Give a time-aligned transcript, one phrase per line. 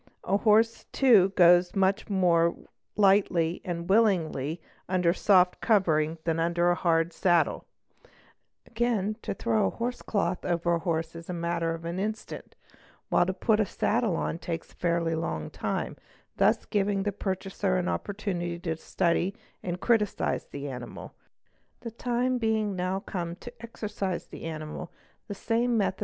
[0.23, 2.55] A horse too goes much more
[2.95, 7.65] lightly and willingly under a soft covering than under a hard saddle;
[8.65, 12.55] again to throw a horse cloth over a horse is the matter of an instant,
[13.09, 15.95] while to put on a saddle takes a fairly long time,
[16.37, 21.13] thus giving the pur chaser an opportunity to study and criticise the animal.
[21.81, 24.91] The time being now come to exercise the animal
[25.27, 25.99] the same method!